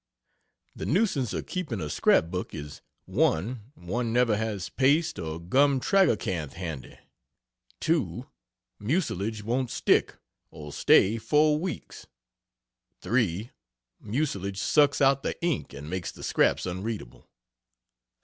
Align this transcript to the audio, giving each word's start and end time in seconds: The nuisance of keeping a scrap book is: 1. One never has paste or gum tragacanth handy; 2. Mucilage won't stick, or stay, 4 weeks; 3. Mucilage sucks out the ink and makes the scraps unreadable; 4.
The 0.75 0.87
nuisance 0.87 1.31
of 1.31 1.45
keeping 1.45 1.79
a 1.79 1.87
scrap 1.87 2.31
book 2.31 2.55
is: 2.55 2.81
1. 3.05 3.73
One 3.75 4.11
never 4.11 4.35
has 4.35 4.67
paste 4.67 5.19
or 5.19 5.39
gum 5.39 5.79
tragacanth 5.79 6.53
handy; 6.53 6.97
2. 7.81 8.25
Mucilage 8.79 9.43
won't 9.43 9.69
stick, 9.69 10.15
or 10.49 10.73
stay, 10.73 11.19
4 11.19 11.59
weeks; 11.59 12.07
3. 13.01 13.51
Mucilage 13.99 14.57
sucks 14.57 15.01
out 15.01 15.21
the 15.21 15.39
ink 15.45 15.71
and 15.71 15.87
makes 15.87 16.11
the 16.11 16.23
scraps 16.23 16.65
unreadable; 16.65 17.19
4. 17.21 17.27